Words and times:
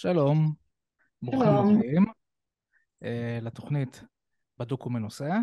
שלום, 0.00 0.52
ברוכים 1.22 1.40
שלום. 1.40 1.76
הבאים 1.76 2.04
uh, 3.04 3.44
לתוכנית 3.44 4.02
בדוק 4.58 4.86
ומנוסה. 4.86 5.38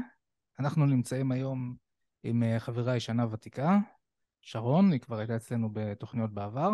אנחנו 0.59 0.85
נמצאים 0.85 1.31
היום 1.31 1.75
עם 2.23 2.43
uh, 2.43 2.59
חברה 2.59 2.95
ישנה 2.95 3.25
ותיקה, 3.31 3.77
שרון, 4.41 4.91
היא 4.91 4.99
כבר 4.99 5.19
הייתה 5.19 5.35
אצלנו 5.35 5.69
בתוכניות 5.73 6.33
בעבר. 6.33 6.71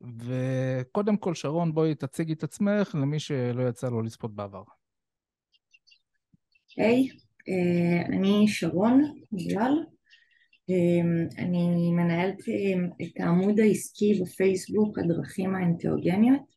וקודם 0.00 1.16
כל, 1.16 1.34
שרון, 1.34 1.74
בואי 1.74 1.94
תציגי 1.94 2.32
את 2.32 2.42
עצמך 2.42 2.94
למי 2.94 3.18
שלא 3.18 3.68
יצא 3.68 3.88
לו 3.88 4.02
לצפות 4.02 4.34
בעבר. 4.34 4.62
היי, 6.76 7.08
אה, 7.48 8.06
אני 8.06 8.48
שרון 8.48 9.02
גלל, 9.48 9.84
אה, 10.70 11.44
אני 11.44 11.90
מנהלת 11.92 12.38
אה, 12.48 13.06
את 13.06 13.20
העמוד 13.20 13.60
העסקי 13.60 14.20
בפייסבוק 14.22 14.98
הדרכים 14.98 15.54
האנטאוגניות, 15.54 16.52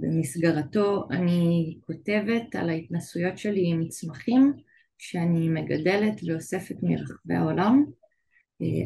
במסגרתו 0.00 1.08
אני 1.10 1.78
כותבת 1.86 2.54
על 2.54 2.70
ההתנסויות 2.70 3.38
שלי 3.38 3.70
עם 3.70 3.88
צמחים 3.88 4.52
שאני 4.98 5.48
מגדלת 5.48 6.20
ואוספת 6.26 6.76
מרחבי 6.82 7.34
העולם, 7.34 7.84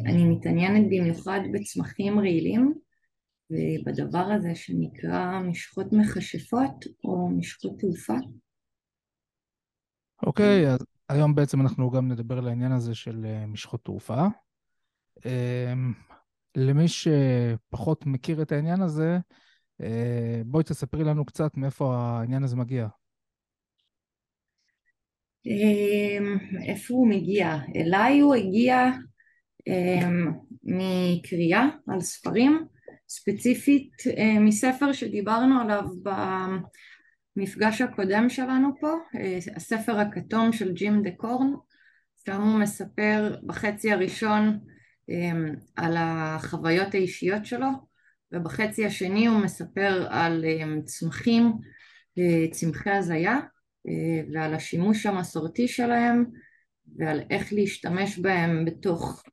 אני 0.05 0.23
מתעניינת 0.23 0.85
במיוחד 0.85 1.39
בצמחים 1.53 2.19
רעילים 2.19 2.73
ובדבר 3.49 4.25
הזה 4.37 4.55
שנקרא 4.55 5.39
משחות 5.39 5.87
מכשפות 5.91 6.85
או 7.03 7.29
משחות 7.29 7.79
תעופה 7.79 8.15
אוקיי, 10.25 10.69
אז 10.69 10.79
היום 11.09 11.35
בעצם 11.35 11.61
אנחנו 11.61 11.91
גם 11.91 12.11
נדבר 12.11 12.37
על 12.37 12.47
העניין 12.47 12.71
הזה 12.71 12.95
של 12.95 13.25
אה, 13.25 13.45
משחות 13.45 13.85
תעופה. 13.85 14.25
למי 16.55 16.85
שפחות 16.87 18.05
מכיר 18.05 18.41
את 18.41 18.51
העניין 18.51 18.81
הזה, 18.81 19.13
אה, 19.13 19.19
בואי 20.45 20.63
תספרי 20.63 21.03
לנו 21.03 21.25
קצת 21.25 21.57
מאיפה 21.57 21.95
העניין 21.95 22.43
הזה 22.43 22.55
מגיע. 22.55 22.87
אמ, 25.45 26.37
איפה 26.67 26.93
הוא 26.93 27.07
מגיע? 27.07 27.57
אליי 27.75 28.19
הוא 28.19 28.35
הגיע 28.35 28.91
אמ, 29.67 30.31
מקריאה 30.63 31.65
על 31.87 32.01
ספרים, 32.01 32.67
ספציפית 33.09 33.91
אה, 34.17 34.39
מספר 34.39 34.93
שדיברנו 34.93 35.61
עליו 35.61 35.83
המפגש 37.37 37.81
הקודם 37.81 38.29
שלנו 38.29 38.69
פה, 38.79 38.93
אה, 39.15 39.37
הספר 39.55 39.99
הכתום 39.99 40.53
של 40.53 40.73
ג'ים 40.73 41.03
דה 41.03 41.11
קורן, 41.11 41.53
שם 42.25 42.41
הוא 42.41 42.59
מספר 42.59 43.35
בחצי 43.45 43.91
הראשון 43.91 44.59
אה, 45.09 45.31
על 45.75 45.95
החוויות 45.97 46.93
האישיות 46.93 47.45
שלו, 47.45 47.67
ובחצי 48.33 48.85
השני 48.85 49.25
הוא 49.25 49.39
מספר 49.39 50.07
על 50.09 50.45
אה, 50.45 50.81
צמחים, 50.81 51.53
צמחי 52.51 52.89
הזיה, 52.89 53.39
ועל 54.33 54.53
השימוש 54.53 55.05
המסורתי 55.05 55.67
שלהם, 55.67 56.25
ועל 56.97 57.21
איך 57.29 57.53
להשתמש 57.53 58.19
בהם 58.19 58.65
בתוך 58.65 59.23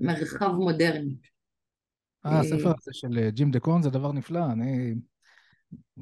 מרחב 0.00 0.50
מודרני. 0.50 1.14
אה, 2.26 2.40
הספר 2.40 2.68
הזה 2.68 2.92
של 2.92 3.30
ג'ים 3.30 3.50
דה 3.50 3.60
קורן 3.60 3.82
זה 3.82 3.90
דבר 3.90 4.12
נפלא, 4.12 4.52
אני 4.52 4.94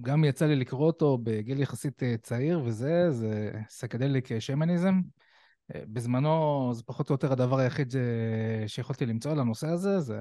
גם 0.01 0.25
יצא 0.25 0.47
לי 0.47 0.57
לקרוא 0.57 0.87
אותו 0.87 1.19
בגיל 1.23 1.61
יחסית 1.61 2.03
אה, 2.03 2.15
צעיר, 2.23 2.63
וזה, 2.65 3.11
זה 3.11 3.53
סקדליק 3.69 4.39
שמניזם. 4.39 5.01
אה, 5.75 5.83
בזמנו 5.87 6.71
זה 6.75 6.83
פחות 6.83 7.11
או 7.11 7.15
יותר 7.15 7.33
הדבר 7.33 7.59
היחיד 7.59 7.95
שיכולתי 8.67 9.07
למצוא 9.07 9.33
על 9.33 9.39
הנושא 9.39 9.69
הזה, 9.69 10.01
זה 10.01 10.21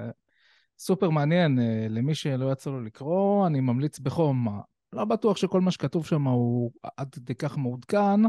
סופר 0.84 1.10
מעניין. 1.10 1.58
אה, 1.58 1.86
למי 1.88 2.14
שלא 2.14 2.52
יצא 2.52 2.70
לו 2.70 2.80
לקרוא, 2.80 3.46
אני 3.46 3.60
ממליץ 3.60 3.98
בחום. 3.98 4.60
לא 4.92 5.04
בטוח 5.04 5.36
שכל 5.36 5.60
מה 5.60 5.70
שכתוב 5.70 6.06
שם 6.06 6.22
הוא 6.22 6.72
עד 6.96 7.14
כדי 7.14 7.34
כך 7.34 7.58
מעודכן, 7.58 8.20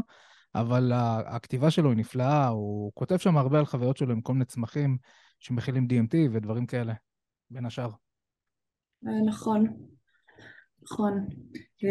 אבל 0.54 0.92
הכתיבה 1.26 1.70
שלו 1.70 1.90
היא 1.90 1.98
נפלאה, 1.98 2.48
הוא 2.48 2.92
כותב 2.94 3.16
שם 3.16 3.36
הרבה 3.36 3.58
על 3.58 3.64
חוויות 3.64 3.96
שלו 3.96 4.12
עם 4.12 4.20
כל 4.20 4.32
מיני 4.32 4.44
צמחים 4.44 4.96
שמכילים 5.40 5.86
DMT 5.90 6.16
ודברים 6.32 6.66
כאלה, 6.66 6.94
בין 7.50 7.66
השאר. 7.66 7.90
נכון. 9.26 9.66
נכון. 10.82 11.26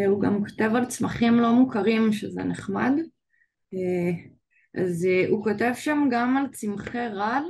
הוא 0.08 0.22
גם 0.22 0.44
כותב 0.44 0.70
על 0.74 0.84
צמחים 0.84 1.34
לא 1.34 1.52
מוכרים 1.52 2.12
שזה 2.12 2.44
נחמד. 2.44 2.92
אז 4.82 5.08
הוא 5.30 5.44
כותב 5.44 5.72
שם 5.74 6.08
גם 6.10 6.36
על 6.36 6.46
צמחי 6.52 7.08
רעל. 7.08 7.44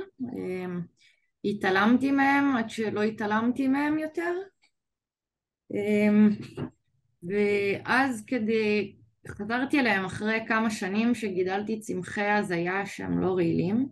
התעלמתי 1.49 2.11
מהם 2.11 2.55
עד 2.55 2.69
שלא 2.69 3.03
התעלמתי 3.03 3.67
מהם 3.67 3.97
יותר. 3.97 4.33
ואז 7.23 8.23
כדי, 8.27 8.95
חזרתי 9.27 9.79
אליהם 9.79 10.05
אחרי 10.05 10.39
כמה 10.47 10.69
שנים 10.69 11.15
שגידלתי 11.15 11.79
צמחי 11.79 12.25
הזיה 12.25 12.85
שהם 12.85 13.19
לא 13.19 13.33
רעילים. 13.33 13.87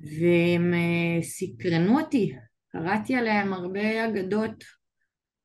והם 0.00 0.74
סקרנו 1.22 2.00
אותי, 2.00 2.36
קראתי 2.68 3.14
עליהם 3.14 3.52
הרבה 3.52 4.08
אגדות 4.08 4.64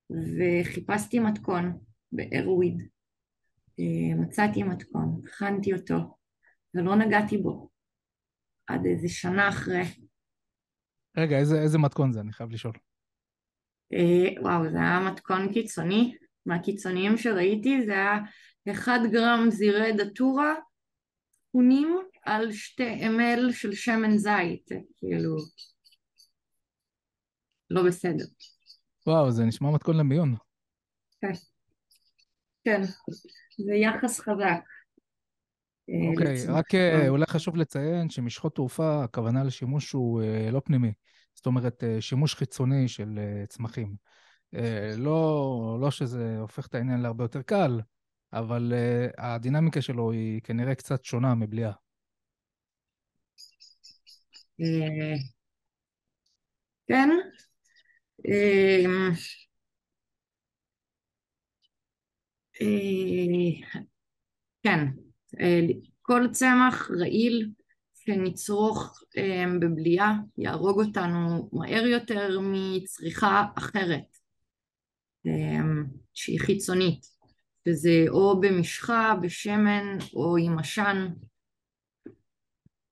וחיפשתי 0.09 1.20
מתכון 1.20 1.78
בארוויד. 2.12 2.81
אה, 3.80 4.16
מצאתי 4.16 4.64
מתכון, 4.64 5.22
הכנתי 5.24 5.74
אותו, 5.74 5.96
ולא 6.74 6.96
נגעתי 6.96 7.38
בו 7.38 7.72
עד 8.68 8.85
איזה 8.85 9.09
שנה 9.09 9.50
אחרי. 9.50 9.84
רגע, 11.18 11.38
איזה, 11.38 11.62
איזה 11.62 11.78
מתכון 11.78 12.12
זה? 12.12 12.19
אני 12.19 12.34
חייב 12.34 12.51
לשאול. 12.51 12.74
אה, 13.94 14.41
וואו, 14.41 14.72
זה 14.72 14.78
היה 14.78 15.00
מתכון 15.12 15.53
קיצוני. 15.53 16.18
מהקיצוניים 16.46 17.18
שראיתי 17.18 17.85
זה 17.85 17.91
היה 17.91 18.18
1 18.72 18.91
גרם 19.12 19.47
זירי 19.50 19.91
דטורה, 19.94 20.53
תכונים 21.50 21.97
על 22.23 22.52
2 22.52 23.19
ml 23.19 23.53
של 23.53 23.73
שמן 23.73 24.18
זית, 24.18 24.69
כאילו, 24.97 25.35
לא 27.69 27.84
בסדר. 27.84 28.25
וואו, 29.07 29.31
זה 29.31 29.44
נשמע 29.44 29.72
מתכון 29.72 29.97
למיון. 29.97 30.35
כן, 31.22 31.31
כן, 32.63 32.81
זה 33.66 33.73
יחס 33.73 34.19
חזק. 34.19 34.59
אה, 35.89 36.09
אוקיי, 36.09 36.45
רק 36.47 36.75
אה, 36.75 37.09
אולי 37.09 37.25
חשוב 37.25 37.55
לציין 37.55 38.09
שמשחות 38.09 38.55
תעופה, 38.55 39.03
הכוונה 39.03 39.44
לשימוש 39.44 39.91
הוא 39.91 40.21
אה, 40.23 40.51
לא 40.51 40.61
פנימי. 40.66 40.91
זאת 41.33 41.45
אומרת, 41.45 41.83
שימוש 41.99 42.35
חיצוני 42.35 42.88
של 42.88 43.19
צמחים. 43.49 43.95
לא, 44.97 45.77
לא 45.81 45.91
שזה 45.91 46.38
הופך 46.39 46.67
את 46.67 46.75
העניין 46.75 46.99
להרבה 46.99 47.23
יותר 47.23 47.41
קל, 47.41 47.81
אבל 48.33 48.73
הדינמיקה 49.17 49.81
שלו 49.81 50.11
היא 50.11 50.41
כנראה 50.41 50.75
קצת 50.75 51.03
שונה 51.03 51.35
מבליעה. 51.35 51.72
כן, 56.88 57.09
אה, 58.29 59.09
כן, 64.63 64.88
אה, 64.93 65.12
כל 66.01 66.27
צמח 66.31 66.91
רעיל 66.99 67.49
שנצרוך 67.94 69.03
אמ, 69.17 69.59
בבליעה 69.59 70.13
יהרוג 70.38 70.79
אותנו 70.79 71.49
מהר 71.53 71.85
יותר 71.85 72.39
מצריכה 72.41 73.45
אחרת 73.55 74.17
אמ, 75.25 75.85
שהיא 76.13 76.40
חיצונית, 76.40 77.05
שזה 77.67 78.05
או 78.09 78.41
במשחה, 78.41 79.16
בשמן 79.22 79.97
או 80.13 80.37
עם 80.37 80.59
עשן. 80.59 81.08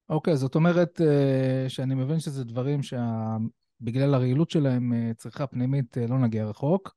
אוקיי, 0.09 0.33
okay, 0.33 0.37
זאת 0.37 0.55
אומרת 0.55 1.01
שאני 1.67 1.95
מבין 1.95 2.19
שזה 2.19 2.43
דברים 2.43 2.83
שה... 2.83 3.37
בגלל 3.81 4.13
הרעילות 4.13 4.49
שלהם, 4.49 4.93
אה, 4.93 5.11
צריכה 5.17 5.47
פנימית 5.47 5.97
אה, 5.97 6.07
לא 6.07 6.19
נגיע 6.19 6.45
רחוק, 6.45 6.95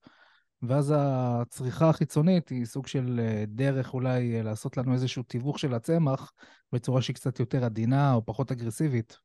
ואז 0.68 0.94
הצריכה 0.96 1.88
החיצונית 1.88 2.48
היא 2.48 2.64
סוג 2.64 2.86
של 2.86 3.20
אה, 3.20 3.44
דרך 3.48 3.94
אולי 3.94 4.42
לעשות 4.42 4.76
לנו 4.76 4.92
איזשהו 4.92 5.22
תיווך 5.22 5.58
של 5.58 5.74
הצמח 5.74 6.32
בצורה 6.72 7.02
שהיא 7.02 7.16
קצת 7.16 7.40
יותר 7.40 7.64
עדינה 7.64 8.14
או 8.14 8.26
פחות 8.26 8.52
אגרסיבית. 8.52 9.18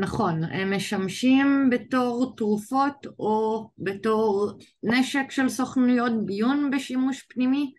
נכון, 0.00 0.44
הם 0.44 0.72
משמשים 0.72 1.70
בתור 1.70 2.34
תרופות 2.36 3.06
או 3.18 3.70
בתור 3.78 4.58
נשק 4.82 5.30
של 5.30 5.48
סוכנויות 5.48 6.12
ביון 6.26 6.70
בשימוש 6.70 7.22
פנימי, 7.22 7.72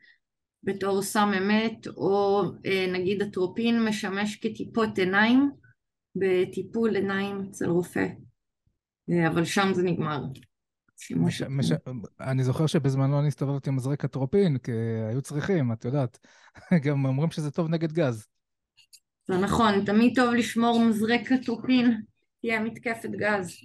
בתור 0.64 1.02
סם 1.02 1.32
אמת, 1.38 1.88
או 1.88 2.44
נגיד 2.94 3.22
אטרופין 3.22 3.86
משמש 3.86 4.36
כטיפות 4.36 4.98
עיניים, 4.98 5.52
בטיפול 6.16 6.96
עיניים 6.96 7.48
אצל 7.50 7.70
רופא, 7.70 8.08
אבל 9.28 9.46
שם 9.46 9.74
זה 9.74 9.84
נגמר. 9.84 10.20
מש, 11.16 11.42
מש, 11.42 11.72
אני 12.20 12.44
זוכר 12.44 12.68
שבזמנו 12.68 13.20
אני 13.20 13.28
הסתובבתי 13.28 13.70
עם 13.70 13.76
מזרק 13.76 14.06
אטרופין, 14.06 14.58
כי 14.58 14.72
היו 15.10 15.22
צריכים, 15.22 15.72
את 15.72 15.86
יודעת. 15.86 16.20
גם 16.86 17.06
אומרים 17.06 17.32
שזה 17.32 17.52
טוב 17.52 17.70
נגד 17.70 17.92
גז. 17.92 18.28
זה 19.28 19.38
נכון, 19.38 19.86
תמיד 19.86 20.14
טוב 20.16 20.34
לשמור 20.34 20.80
מזרק 20.80 21.32
אטרופין, 21.32 22.02
תהיה 22.42 22.60
מתקפת 22.60 23.10
גז. 23.10 23.58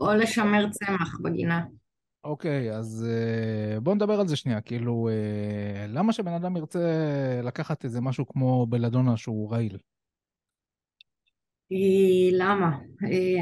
או 0.00 0.14
לשמר 0.14 0.70
צמח 0.70 1.18
בגינה. 1.22 1.64
אוקיי, 2.24 2.72
אז 2.72 3.06
אה, 3.08 3.80
בוא 3.80 3.94
נדבר 3.94 4.20
על 4.20 4.28
זה 4.28 4.36
שנייה. 4.36 4.60
כאילו, 4.60 5.08
אה, 5.08 5.86
למה 5.88 6.12
שבן 6.12 6.32
אדם 6.32 6.56
ירצה 6.56 6.80
לקחת 7.42 7.84
איזה 7.84 8.00
משהו 8.00 8.26
כמו 8.26 8.66
בלדונה 8.66 9.16
שהוא 9.16 9.52
רעיל? 9.52 9.78
אה, 11.72 12.38
למה? 12.38 12.78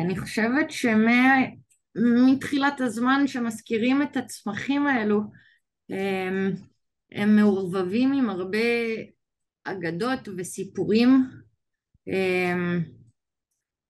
אני 0.04 0.19
חושבת 0.19 0.70
שמתחילת 1.96 2.81
הזמן 2.81 3.26
שמזכירים 3.26 4.02
את 4.02 4.17
הצמחים 4.17 4.87
האלו, 4.87 5.20
הם, 5.90 6.52
הם 7.12 7.37
מעורבבים 7.37 8.12
עם 8.12 8.31
הרבה 8.31 8.58
אגדות 9.64 10.29
וסיפורים 10.37 11.25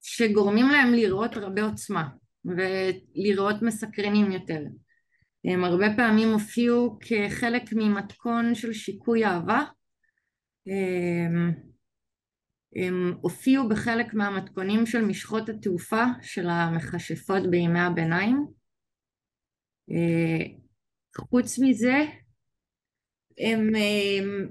שגורמים 0.00 0.68
להם 0.68 0.92
לראות 0.92 1.36
הרבה 1.36 1.62
עוצמה. 1.62 2.08
ולראות 2.44 3.62
מסקרנים 3.62 4.32
יותר. 4.32 4.62
הם 5.44 5.64
הרבה 5.64 5.86
פעמים 5.96 6.28
הופיעו 6.28 6.98
כחלק 7.00 7.62
ממתכון 7.72 8.54
של 8.54 8.72
שיקוי 8.72 9.24
אהבה. 9.24 9.62
הם, 12.82 13.14
הופיעו 13.20 13.68
בחלק 13.68 14.14
מהמתכונים 14.14 14.86
של 14.86 15.04
משחות 15.04 15.48
התעופה 15.48 16.04
של 16.22 16.48
המכשפות 16.48 17.50
בימי 17.50 17.80
הביניים. 17.80 18.46
חוץ 21.16 21.58
מזה, 21.58 21.96
הם, 23.38 23.60
הם 23.74 24.48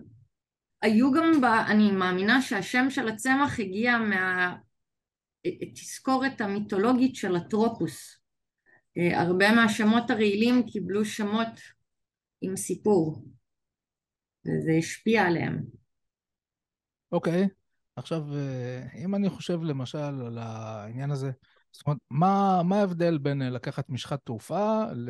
היו 0.81 1.11
גם, 1.11 1.41
ב, 1.41 1.45
אני 1.45 1.91
מאמינה 1.91 2.41
שהשם 2.41 2.89
של 2.89 3.07
הצמח 3.07 3.59
הגיע 3.59 3.97
מה, 3.97 4.55
תזכורת 5.75 6.41
המיתולוגית 6.41 7.15
של 7.15 7.35
הטרופוס. 7.35 8.19
אה, 8.97 9.21
הרבה 9.21 9.51
מהשמות 9.51 10.09
הרעילים 10.09 10.63
קיבלו 10.67 11.05
שמות 11.05 11.59
עם 12.41 12.55
סיפור, 12.55 13.23
וזה 14.45 14.71
השפיע 14.79 15.23
עליהם. 15.23 15.63
אוקיי, 17.11 17.43
okay. 17.43 17.47
עכשיו, 17.97 18.35
אה, 18.35 18.87
אם 19.03 19.15
אני 19.15 19.29
חושב 19.29 19.63
למשל 19.63 19.97
על 19.97 20.37
העניין 20.37 21.11
הזה, 21.11 21.31
זאת 21.71 21.87
אומרת, 21.87 21.99
מה, 22.09 22.61
מה 22.63 22.79
ההבדל 22.79 23.17
בין 23.17 23.41
אה, 23.41 23.49
לקחת 23.49 23.89
משחת 23.89 24.25
תעופה 24.25 24.83
ל... 24.95 25.09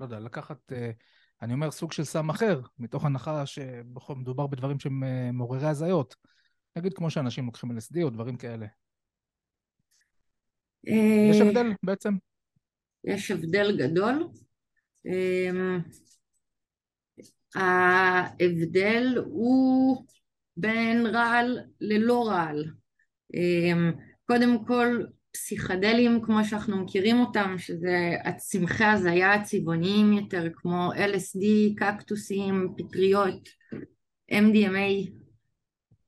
לא 0.00 0.04
יודע, 0.04 0.20
לקחת, 0.20 0.72
אני 1.42 1.52
אומר, 1.52 1.70
סוג 1.70 1.92
של 1.92 2.04
סם 2.04 2.30
אחר, 2.30 2.60
מתוך 2.78 3.04
הנחה 3.04 3.46
שמדובר 3.46 4.46
בדברים 4.46 4.78
שהם 4.78 5.02
מעוררי 5.36 5.66
הזיות. 5.66 6.16
נגיד 6.76 6.94
כמו 6.94 7.10
שאנשים 7.10 7.46
לוקחים 7.46 7.70
LSD 7.70 8.02
או 8.02 8.10
דברים 8.10 8.36
כאלה. 8.36 8.66
יש 10.84 11.40
הבדל 11.40 11.72
בעצם? 11.82 12.14
יש 13.04 13.30
הבדל 13.30 13.76
גדול. 13.78 14.28
ההבדל 17.54 19.18
הוא 19.26 20.06
בין 20.60 21.06
רעל 21.06 21.58
ללא 21.80 22.28
רעל. 22.28 22.64
אמ, 23.34 23.92
קודם 24.26 24.64
כל 24.64 25.02
פסיכדלים 25.32 26.22
כמו 26.22 26.44
שאנחנו 26.44 26.84
מכירים 26.84 27.20
אותם, 27.20 27.54
שזה 27.58 28.10
הצמחי 28.24 28.84
הזיה 28.84 29.34
הצבעוניים 29.34 30.12
יותר 30.12 30.48
כמו 30.54 30.92
LSD, 30.92 31.44
קקטוסים, 31.76 32.74
פטריות, 32.76 33.48
MDMA, 34.32 35.10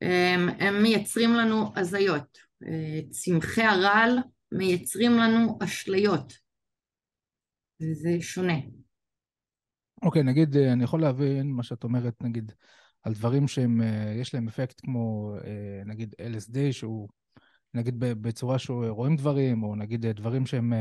אמ, 0.02 0.48
הם 0.58 0.82
מייצרים 0.82 1.34
לנו 1.34 1.72
הזיות. 1.76 2.38
אה, 2.66 3.00
צמחי 3.10 3.62
הרעל 3.62 4.18
מייצרים 4.52 5.12
לנו 5.12 5.58
אשליות, 5.64 6.32
וזה 7.82 8.10
שונה. 8.20 8.56
אוקיי, 10.02 10.22
okay, 10.22 10.24
נגיד, 10.24 10.56
אה, 10.56 10.72
אני 10.72 10.84
יכול 10.84 11.00
להבין 11.00 11.52
מה 11.52 11.62
שאת 11.62 11.84
אומרת, 11.84 12.22
נגיד, 12.22 12.52
על 13.02 13.12
דברים 13.12 13.48
שהם, 13.48 13.82
אה, 13.82 14.14
יש 14.16 14.34
להם 14.34 14.48
אפקט 14.48 14.80
כמו, 14.80 15.34
אה, 15.44 15.82
נגיד, 15.86 16.14
LSD, 16.20 16.58
שהוא, 16.70 17.08
נגיד, 17.74 17.94
בצורה 17.98 18.58
שרואים 18.58 19.16
דברים, 19.16 19.62
או 19.62 19.76
נגיד 19.76 20.06
דברים 20.06 20.46
שהם, 20.46 20.72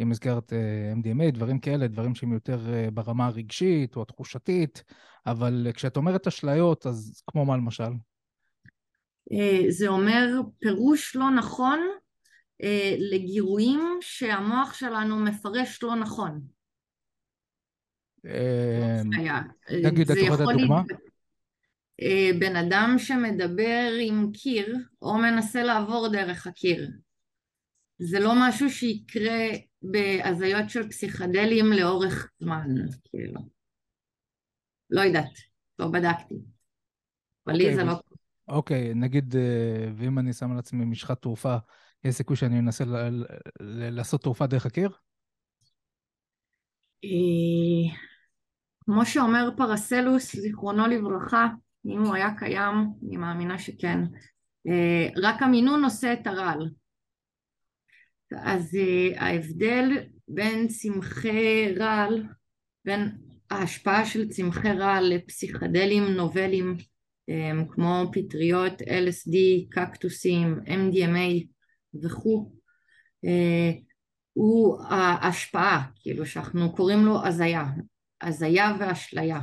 אם 0.00 0.10
הזכרת 0.10 0.52
MDMA, 0.96 1.30
דברים 1.30 1.58
כאלה, 1.58 1.86
דברים 1.86 2.14
שהם 2.14 2.32
יותר 2.32 2.60
ברמה 2.94 3.26
הרגשית 3.26 3.96
או 3.96 4.02
התחושתית, 4.02 4.82
אבל 5.26 5.66
כשאת 5.74 5.96
אומרת 5.96 6.26
אשליות, 6.26 6.86
אז 6.86 7.22
כמו 7.26 7.44
מה 7.44 7.56
למשל? 7.56 7.90
זה 9.68 9.88
אומר 9.88 10.40
פירוש 10.58 11.16
לא 11.16 11.30
נכון 11.30 11.80
אה, 12.62 12.94
לגירויים 12.98 13.98
שהמוח 14.00 14.74
שלנו 14.74 15.18
מפרש 15.18 15.82
לא 15.82 15.96
נכון. 15.96 16.40
אה, 18.26 19.02
נגיד, 19.84 20.10
את 20.10 20.16
יכולה 20.16 20.52
דוגמה? 20.52 20.82
אה, 22.02 22.30
בן 22.40 22.56
אדם 22.56 22.94
שמדבר 22.98 23.90
עם 24.00 24.32
קיר 24.32 24.76
או 25.02 25.18
מנסה 25.18 25.62
לעבור 25.62 26.08
דרך 26.12 26.46
הקיר. 26.46 26.90
זה 27.98 28.20
לא 28.20 28.32
משהו 28.36 28.70
שיקרה 28.70 29.48
בהזיות 29.82 30.70
של 30.70 30.88
פסיכדלים 30.88 31.72
לאורך 31.72 32.30
זמן, 32.38 32.68
כאילו. 33.04 33.40
לא 34.90 35.00
יודעת, 35.00 35.32
לא 35.78 35.88
בדקתי. 35.88 36.34
אבל 37.46 37.56
לי 37.56 37.74
זה 37.74 37.84
לא... 37.84 37.92
אוקיי, 38.48 38.94
נגיד, 38.94 39.34
ואם 39.96 40.18
אני 40.18 40.32
שם 40.32 40.52
על 40.52 40.58
עצמי 40.58 40.84
משחת 40.84 41.22
תעופה 41.22 41.56
יש 42.04 42.14
סיכוי 42.14 42.36
שאני 42.36 42.58
אנסה 42.58 42.84
לעשות 43.60 44.22
תעופה 44.22 44.46
דרך 44.46 44.66
הקיר? 44.66 44.90
אה, 47.04 47.96
כמו 48.84 49.06
שאומר 49.06 49.48
פרסלוס, 49.56 50.36
זיכרונו 50.36 50.86
לברכה, 50.86 51.48
אם 51.86 52.02
הוא 52.02 52.14
היה 52.14 52.30
קיים, 52.38 52.74
אני 53.08 53.16
מאמינה 53.16 53.58
שכן. 53.58 53.98
אה, 54.68 55.08
רק 55.16 55.42
המינון 55.42 55.84
עושה 55.84 56.12
את 56.12 56.26
הרעל. 56.26 56.70
אז 58.36 58.76
אה, 58.76 59.26
ההבדל 59.26 59.90
בין 60.28 60.68
צמחי 60.68 61.74
רעל, 61.74 62.22
בין 62.84 63.18
ההשפעה 63.50 64.06
של 64.06 64.28
צמחי 64.28 64.72
רעל 64.72 65.14
לפסיכדלים 65.14 66.04
נובלים 66.04 66.76
כמו 67.70 68.04
פטריות, 68.12 68.82
LSD, 68.82 69.36
קקטוסים, 69.70 70.58
MDMA, 70.66 71.46
וכו', 72.02 72.52
אה, 73.24 73.72
הוא 74.32 74.82
ההשפעה, 74.88 75.86
כאילו 75.96 76.26
שאנחנו 76.26 76.74
קוראים 76.76 77.04
לו 77.04 77.26
הזיה, 77.26 77.64
הזיה 78.20 78.76
ואשליה. 78.80 79.40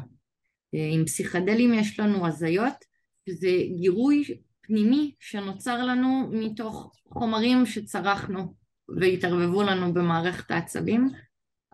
עם 0.73 1.05
פסיכדלים 1.05 1.73
יש 1.73 1.99
לנו 1.99 2.27
הזיות, 2.27 2.85
שזה 3.29 3.49
גירוי 3.79 4.23
פנימי 4.61 5.15
שנוצר 5.19 5.83
לנו 5.85 6.29
מתוך 6.31 6.93
חומרים 7.05 7.65
שצרכנו 7.65 8.55
והתערבבו 8.99 9.63
לנו 9.63 9.93
במערכת 9.93 10.51
העצבים. 10.51 11.09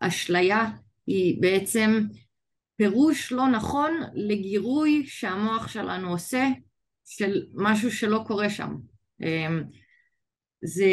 אשליה 0.02 0.72
היא 1.08 1.42
בעצם 1.42 2.02
פירוש 2.76 3.32
לא 3.32 3.48
נכון 3.48 3.92
לגירוי 4.14 5.04
שהמוח 5.06 5.68
שלנו 5.68 6.10
עושה 6.10 6.48
של 7.06 7.46
משהו 7.54 7.92
שלא 7.92 8.24
קורה 8.28 8.50
שם. 8.50 8.76
אה, 9.24 9.48
זה 10.64 10.92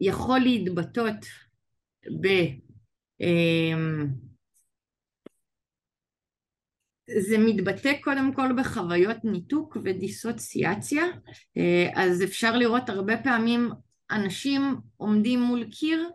יכול 0.00 0.40
להתבטאות 0.40 1.26
ב... 2.20 2.26
זה 7.08 7.36
מתבטא 7.38 7.92
קודם 8.00 8.34
כל 8.34 8.48
בחוויות 8.58 9.16
ניתוק 9.24 9.76
ודיסוציאציה, 9.84 11.04
אה, 11.56 11.90
אז 11.94 12.22
אפשר 12.22 12.56
לראות 12.56 12.88
הרבה 12.88 13.16
פעמים 13.16 13.70
אנשים 14.10 14.62
עומדים 14.96 15.40
מול 15.40 15.64
קיר 15.70 16.10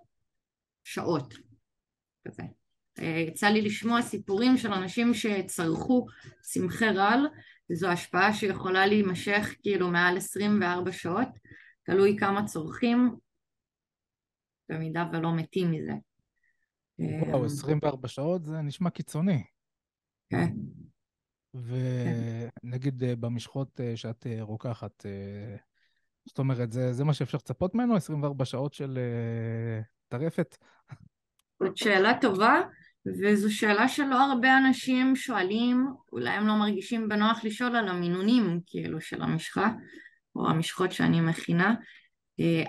שעות. 0.84 1.34
כזה. 2.28 2.44
אה, 3.00 3.24
יצא 3.28 3.48
לי 3.48 3.62
לשמוע 3.62 4.02
סיפורים 4.02 4.58
של 4.58 4.74
אנשים 4.74 5.14
שצרכו 5.14 6.06
צמחי 6.42 6.90
רעל, 6.90 7.28
וזו 7.72 7.88
השפעה 7.88 8.34
שיכולה 8.34 8.88
להימשך 8.88 9.56
כאילו 9.62 9.88
מעל 9.88 10.18
24 10.18 10.92
שעות, 10.92 11.28
תלוי 11.84 12.18
כמה 12.20 12.46
צורכים, 12.46 13.16
במידה 14.70 15.10
ולא 15.14 15.36
מתים 15.36 15.72
מזה. 15.72 15.94
וואו, 17.00 17.46
24 17.46 18.08
שעות 18.08 18.46
זה 18.46 18.62
נשמע 18.62 18.90
קיצוני. 18.90 19.44
כן. 20.30 20.48
ונגיד 21.54 23.04
אה, 23.04 23.16
במשחות 23.16 23.80
אה, 23.80 23.98
שאת 23.98 24.28
אה, 24.28 24.38
רוקחת, 24.42 25.06
זאת 26.26 26.40
אומרת, 26.40 26.72
זה, 26.72 26.94
זה 26.94 27.04
מה 27.04 27.14
שאפשר 27.14 27.38
לצפות 27.38 27.76
ממנו? 27.76 27.96
24 27.96 28.46
שעות 28.46 28.74
של 28.74 29.00
טרפת? 30.08 30.58
זאת 31.64 31.78
שאלה 31.78 32.18
טובה, 32.22 32.62
וזו 33.06 33.56
שאלה 33.56 33.88
שלא 33.88 34.24
הרבה 34.24 34.58
אנשים 34.58 35.16
שואלים, 35.16 35.88
אולי 36.12 36.30
הם 36.30 36.48
לא 36.48 36.56
מרגישים 36.56 37.10
בנוח 37.10 37.44
לשאול 37.44 37.76
על 37.76 37.88
המינונים, 37.88 38.60
כאילו, 38.66 39.02
של 39.02 39.22
המשחה. 39.22 39.72
או 40.36 40.50
המשחות 40.50 40.92
שאני 40.92 41.22
מכינה. 41.22 41.74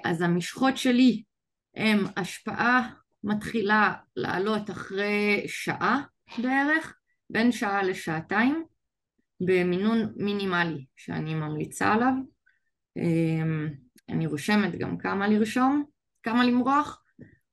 אז 0.04 0.22
המשחות 0.22 0.76
שלי 0.76 1.22
השפעה 2.16 2.90
מתחילה 3.24 3.94
לעלות 4.16 4.70
אחרי 4.70 5.44
שעה 5.46 6.02
בערך, 6.38 6.94
בין 7.30 7.52
שעה 7.52 7.82
לשעתיים, 7.82 8.64
במינון 9.40 10.12
מינימלי 10.16 10.84
שאני 10.96 11.34
ממליצה 11.34 11.92
עליו. 11.92 12.12
אני 14.08 14.26
רושמת 14.26 14.78
גם 14.78 14.98
כמה 14.98 15.28
לרשום, 15.28 15.84
כמה 16.22 16.44
למרוח. 16.44 17.02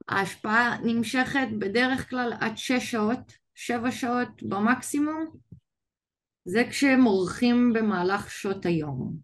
ההשפעה 0.08 0.78
נמשכת 0.84 1.48
בדרך 1.60 2.10
כלל 2.10 2.34
עד 2.40 2.58
שש 2.58 2.92
שעות, 2.92 3.34
שבע 3.56 3.92
שעות 3.92 4.44
במקסימום. 4.44 5.26
זה 6.46 6.64
כשמורחים 6.70 7.74
במהלך 7.74 8.32
שעות 8.32 8.66
היום. 8.66 9.18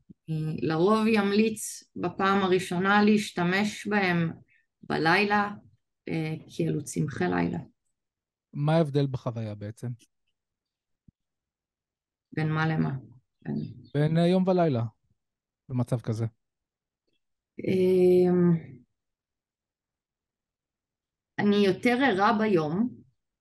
לרוב 0.61 1.07
ימליץ 1.07 1.83
בפעם 1.95 2.43
הראשונה 2.43 3.03
להשתמש 3.03 3.87
בהם 3.87 4.31
בלילה, 4.83 5.51
אלו 6.61 6.83
צמחי 6.83 7.23
לילה. 7.23 7.59
מה 8.53 8.75
ההבדל 8.75 9.07
בחוויה 9.07 9.55
בעצם? 9.55 9.87
בין 12.37 12.51
מה 12.51 12.67
למה? 12.67 12.89
בין 13.93 14.17
אה, 14.17 14.27
יום 14.27 14.47
ולילה, 14.47 14.83
במצב 15.69 16.01
כזה. 16.01 16.25
אמ, 17.59 18.57
אני 21.39 21.55
יותר 21.55 21.97
ערה 22.03 22.37
ביום, 22.39 22.89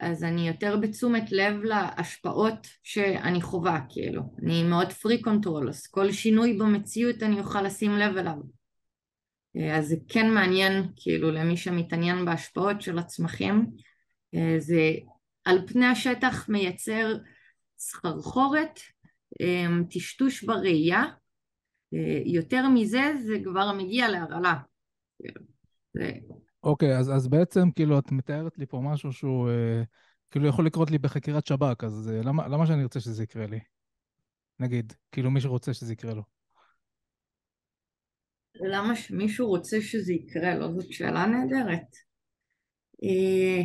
אז 0.00 0.24
אני 0.24 0.48
יותר 0.48 0.76
בתשומת 0.76 1.32
לב 1.32 1.54
להשפעות 1.62 2.66
שאני 2.82 3.42
חווה, 3.42 3.80
כאילו. 3.88 4.22
אני 4.42 4.62
מאוד 4.62 4.92
freak 4.92 5.22
control, 5.22 5.68
אז 5.68 5.86
כל 5.86 6.12
שינוי 6.12 6.58
במציאות 6.58 7.22
אני 7.22 7.40
אוכל 7.40 7.62
לשים 7.62 7.92
לב 7.92 8.16
אליו. 8.16 8.36
אה, 9.56 9.78
אז 9.78 9.88
זה 9.88 9.96
כן 10.08 10.30
מעניין, 10.30 10.88
כאילו, 10.96 11.30
למי 11.30 11.56
שמתעניין 11.56 12.24
בהשפעות 12.24 12.82
של 12.82 12.98
הצמחים. 12.98 13.66
אה, 14.34 14.54
זה 14.58 14.92
על 15.44 15.66
פני 15.66 15.86
השטח 15.86 16.48
מייצר 16.48 17.16
סחרחורת, 17.78 18.80
אה, 19.40 19.66
טשטוש 19.90 20.44
בראייה. 20.44 21.04
יותר 22.24 22.68
מזה, 22.68 23.12
זה 23.26 23.34
כבר 23.44 23.72
מגיע 23.72 24.08
להרעלה. 24.08 24.54
אוקיי, 26.62 26.98
אז, 26.98 27.10
אז 27.16 27.28
בעצם 27.28 27.70
כאילו 27.70 27.98
את 27.98 28.12
מתארת 28.12 28.58
לי 28.58 28.66
פה 28.66 28.80
משהו 28.84 29.12
שהוא 29.12 29.48
אה, 29.48 29.82
כאילו 30.30 30.46
יכול 30.46 30.66
לקרות 30.66 30.90
לי 30.90 30.98
בחקירת 30.98 31.46
שב"כ, 31.46 31.84
אז 31.84 32.10
אה, 32.14 32.20
למה, 32.24 32.48
למה 32.48 32.66
שאני 32.66 32.82
ארצה 32.82 33.00
שזה 33.00 33.22
יקרה 33.22 33.46
לי? 33.46 33.60
נגיד, 34.60 34.92
כאילו 35.12 35.30
מישהו 35.30 35.50
רוצה 35.50 35.74
שזה 35.74 35.92
יקרה 35.92 36.14
לו. 36.14 36.22
למה 38.54 38.96
שמישהו 38.96 39.48
רוצה 39.48 39.80
שזה 39.80 40.12
יקרה 40.12 40.54
לו? 40.54 40.80
זאת 40.80 40.92
שאלה 40.92 41.26
נהדרת. 41.26 41.86
אה, 43.04 43.62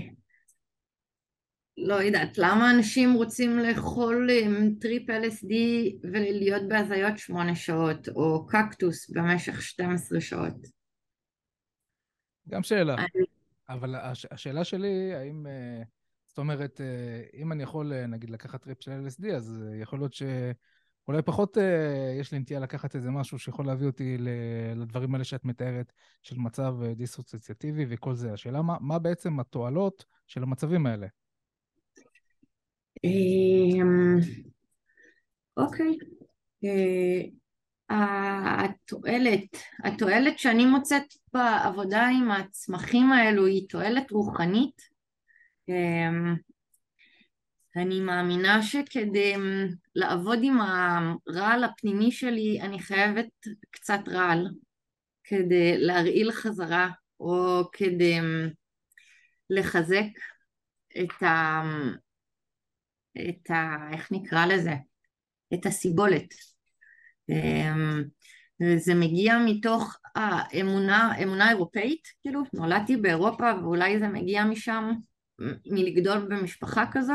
לא 1.77 1.95
יודעת, 1.95 2.37
למה 2.37 2.71
אנשים 2.71 3.13
רוצים 3.13 3.59
לאכול 3.59 4.29
עם 4.43 4.75
טריפ 4.81 5.09
LSD 5.09 5.53
ולהיות 6.03 6.67
בהזיות 6.67 7.17
שמונה 7.17 7.55
שעות, 7.55 8.09
או 8.09 8.47
קקטוס 8.47 9.09
במשך 9.09 9.61
12 9.61 10.21
שעות? 10.21 10.67
גם 12.49 12.63
שאלה. 12.63 12.95
אבל 13.69 13.95
הש, 13.95 14.25
השאלה 14.31 14.63
שלי, 14.63 15.13
האם, 15.15 15.47
אה, 15.47 15.83
זאת 16.27 16.37
אומרת, 16.37 16.81
אה, 16.81 17.41
אם 17.41 17.51
אני 17.51 17.63
יכול, 17.63 17.93
אה, 17.93 18.07
נגיד, 18.07 18.29
לקחת 18.29 18.63
טריפ 18.63 18.81
של 18.81 18.91
LSD, 18.91 19.27
אז 19.35 19.63
יכול 19.81 19.99
להיות 19.99 20.13
שאולי 20.13 21.21
פחות 21.25 21.57
יש 22.19 22.31
לי 22.31 22.39
נטייה 22.39 22.59
לקחת 22.59 22.95
איזה 22.95 23.11
משהו 23.11 23.39
שיכול 23.39 23.65
להביא 23.65 23.87
אותי 23.87 24.17
לדברים 24.75 25.13
האלה 25.13 25.23
שאת 25.23 25.45
מתארת, 25.45 25.93
של 26.21 26.37
מצב 26.37 26.75
דיסוציאטיבי 26.95 27.85
וכל 27.89 28.15
זה. 28.15 28.33
השאלה, 28.33 28.61
מה, 28.61 28.77
מה 28.79 28.99
בעצם 28.99 29.39
התועלות 29.39 30.05
של 30.27 30.43
המצבים 30.43 30.85
האלה? 30.85 31.07
אמ, 33.03 34.19
אוקיי. 35.57 35.97
התועלת, 37.89 39.57
התועלת 39.83 40.39
שאני 40.39 40.65
מוצאת 40.65 41.03
בעבודה 41.33 42.07
עם 42.07 42.31
הצמחים 42.31 43.11
האלו 43.11 43.45
היא 43.45 43.69
תועלת 43.69 44.11
רוחנית. 44.11 44.81
אמ, 45.69 46.35
אני 47.75 47.99
מאמינה 47.99 48.61
שכדי 48.63 49.35
אמ, 49.35 49.67
לעבוד 49.95 50.39
עם 50.41 50.57
הרעל 50.61 51.63
הפנימי 51.63 52.11
שלי 52.11 52.61
אני 52.61 52.79
חייבת 52.79 53.29
קצת 53.71 53.99
רעל 54.07 54.47
כדי 55.23 55.77
להרעיל 55.77 56.31
חזרה 56.31 56.89
או 57.19 57.63
כדי 57.73 58.19
לחזק 59.49 60.09
את 60.99 61.23
ה... 61.23 61.61
את 63.17 63.51
ה... 63.51 63.89
איך 63.93 64.11
נקרא 64.11 64.45
לזה? 64.45 64.73
את 65.53 65.65
הסיבולת. 65.65 66.33
אמ, 67.29 68.03
זה 68.77 68.95
מגיע 68.95 69.37
מתוך 69.45 69.97
האמונה, 70.15 71.13
אמונה 71.23 71.49
אירופאית, 71.49 72.07
כאילו, 72.21 72.41
נולדתי 72.53 72.97
באירופה 72.97 73.51
ואולי 73.61 73.99
זה 73.99 74.07
מגיע 74.07 74.45
משם, 74.45 74.91
מלגדול 75.65 76.19
במשפחה 76.29 76.85
כזו. 76.91 77.13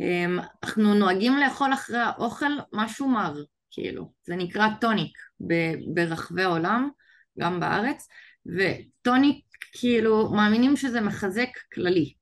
אמ, 0.00 0.38
אנחנו 0.64 0.94
נוהגים 0.94 1.36
לאכול 1.36 1.72
אחרי 1.74 1.98
האוכל 1.98 2.52
משהו 2.72 3.08
מר, 3.08 3.34
כאילו, 3.70 4.12
זה 4.22 4.36
נקרא 4.36 4.68
טוניק 4.80 5.18
ברחבי 5.94 6.42
העולם, 6.42 6.90
גם 7.38 7.60
בארץ, 7.60 8.08
וטוניק, 8.46 9.44
כאילו, 9.72 10.32
מאמינים 10.32 10.76
שזה 10.76 11.00
מחזק 11.00 11.48
כללי. 11.74 12.14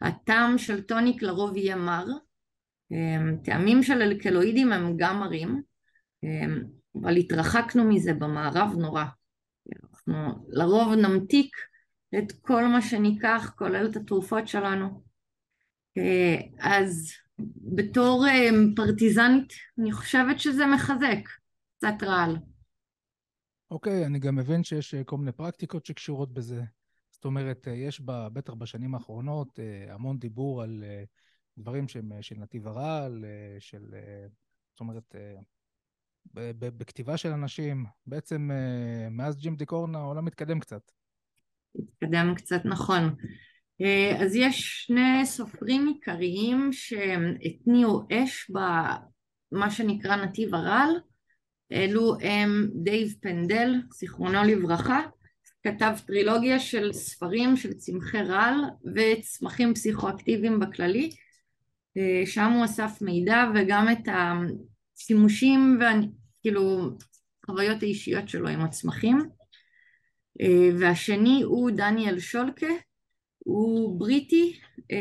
הטעם 0.00 0.58
של 0.58 0.82
טוניק 0.82 1.22
לרוב 1.22 1.56
יהיה 1.56 1.76
מר, 1.76 2.06
טעמים 3.44 3.82
של 3.82 4.02
אלקלואידים 4.02 4.72
הם 4.72 4.96
גם 4.96 5.20
מרים, 5.20 5.62
אמ, 6.22 6.62
אבל 7.02 7.16
התרחקנו 7.16 7.84
מזה 7.84 8.14
במערב 8.14 8.72
נורא. 8.78 9.04
אנחנו 9.92 10.46
לרוב 10.48 10.92
נמתיק 10.92 11.56
את 12.18 12.32
כל 12.32 12.66
מה 12.66 12.82
שניקח, 12.82 13.52
כולל 13.56 13.88
את 13.90 13.96
התרופות 13.96 14.48
שלנו. 14.48 15.02
אה, 15.98 16.36
אז 16.58 17.12
בתור 17.74 18.26
אמ, 18.28 18.74
פרטיזנית, 18.76 19.52
אני 19.78 19.92
חושבת 19.92 20.40
שזה 20.40 20.66
מחזק 20.66 21.28
קצת 21.76 22.02
רעל. 22.02 22.36
אוקיי, 23.70 24.02
okay, 24.02 24.06
אני 24.06 24.18
גם 24.18 24.36
מבין 24.36 24.64
שיש 24.64 24.94
אה, 24.94 25.04
כל 25.04 25.16
מיני 25.16 25.32
פרקטיקות 25.32 25.86
שקשורות 25.86 26.32
בזה. 26.32 26.62
זאת 27.10 27.24
אומרת, 27.24 27.68
אה, 27.68 27.72
יש 27.72 28.00
בה, 28.00 28.28
בטח 28.28 28.52
בשנים 28.52 28.94
האחרונות, 28.94 29.58
המון 29.88 30.18
דיבור 30.18 30.62
על 30.62 30.84
דברים 31.60 31.88
שהם 31.88 32.12
של 32.20 32.34
נתיב 32.38 32.68
הרעל, 32.68 33.24
של, 33.58 33.94
זאת 34.70 34.80
אומרת, 34.80 35.14
בכתיבה 36.60 37.16
של 37.16 37.28
אנשים. 37.28 37.84
בעצם 38.06 38.50
אה, 38.50 39.08
מאז 39.10 39.38
ג'ים 39.38 39.56
דיקורן 39.56 39.94
העולם 39.94 40.24
מתקדם 40.24 40.60
קצת. 40.60 40.90
מתקדם 41.74 42.34
קצת, 42.36 42.60
נכון. 42.64 43.14
אה, 43.80 44.16
אז 44.22 44.36
יש 44.36 44.84
שני 44.86 45.26
סופרים 45.26 45.86
עיקריים 45.86 46.72
שהתניעו 46.72 48.02
אש 48.12 48.50
במה 48.50 49.70
שנקרא 49.70 50.16
נתיב 50.16 50.54
הרעל. 50.54 50.90
אלו 51.72 52.16
הם 52.20 52.68
דייב 52.74 53.14
פנדל, 53.20 53.74
זיכרונו 53.98 54.42
לברכה, 54.44 55.00
כתב 55.62 55.94
טרילוגיה 56.06 56.58
של 56.58 56.92
ספרים 56.92 57.56
של 57.56 57.72
צמחי 57.72 58.22
רעל 58.22 58.54
וצמחים 58.94 59.74
פסיכואקטיביים 59.74 60.60
בכללי, 60.60 61.10
אה, 61.10 61.16
שם 62.24 62.52
הוא 62.52 62.64
אסף 62.64 62.98
מידע 63.02 63.44
וגם 63.54 63.86
את 63.92 64.08
השימושים 64.96 65.78
וכאילו 65.80 66.90
חוויות 67.46 67.82
האישיות 67.82 68.28
שלו 68.28 68.48
עם 68.48 68.60
הצמחים. 68.60 69.18
אה, 70.40 70.70
והשני 70.80 71.42
הוא 71.42 71.70
דניאל 71.70 72.18
שולקה. 72.18 72.66
הוא 73.38 74.00
בריטי 74.00 74.60
אה, 74.92 74.98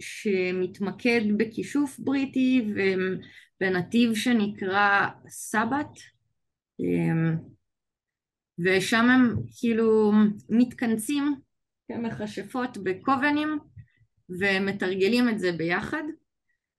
שמתמקד 0.00 1.20
בכישוף 1.36 1.98
בריטי 1.98 2.72
ובנתיב 2.74 4.14
שנקרא 4.14 5.06
סבת. 5.28 5.90
אה, 6.80 7.34
ושם 8.58 9.10
הם 9.10 9.36
כאילו 9.60 10.12
מתכנסים 10.48 11.34
כמכשפות 11.88 12.78
בקובנים 12.78 13.58
ומתרגלים 14.28 15.28
את 15.28 15.38
זה 15.38 15.52
ביחד 15.52 16.02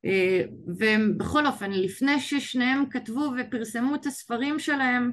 אה, 0.05 0.41
ובכל 0.67 1.47
אופן 1.47 1.71
לפני 1.71 2.19
ששניהם 2.19 2.89
כתבו 2.89 3.31
ופרסמו 3.39 3.95
את 3.95 4.05
הספרים 4.05 4.59
שלהם 4.59 5.11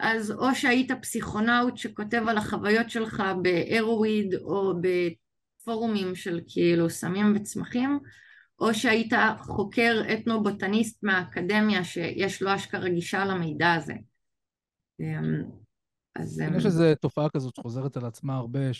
אז 0.00 0.30
או 0.30 0.54
שהיית 0.54 0.90
פסיכונאוט 1.02 1.76
שכותב 1.76 2.22
על 2.28 2.38
החוויות 2.38 2.90
שלך 2.90 3.22
באירוויד 3.42 4.34
או 4.34 4.74
בפורומים 4.80 6.14
של 6.14 6.40
כאילו 6.46 6.90
סמים 6.90 7.32
וצמחים 7.36 7.98
או 8.60 8.74
שהיית 8.74 9.12
חוקר 9.38 10.02
אתנו-בוטניסט 10.12 11.02
מהאקדמיה 11.02 11.84
שיש 11.84 12.42
לו 12.42 12.54
אשכרה 12.54 12.88
גישה 12.88 13.24
למידע 13.24 13.72
הזה. 13.72 13.94
אמ, 15.00 15.42
אז... 16.16 16.42
יש 16.56 16.66
איזו 16.66 16.84
תופעה 17.00 17.28
כזאת 17.28 17.54
שחוזרת 17.56 17.96
על 17.96 18.04
עצמה 18.04 18.36
הרבה, 18.36 18.72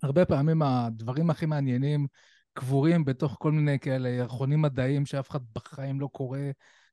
שהרבה 0.00 0.24
פעמים 0.24 0.62
הדברים 0.62 1.30
הכי 1.30 1.46
מעניינים 1.46 2.06
קבורים 2.52 3.04
בתוך 3.04 3.36
כל 3.38 3.52
מיני 3.52 3.78
כאלה 3.78 4.08
ירחונים 4.08 4.62
מדעיים 4.62 5.06
שאף 5.06 5.30
אחד 5.30 5.40
בחיים 5.54 6.00
לא 6.00 6.08
קורא 6.12 6.38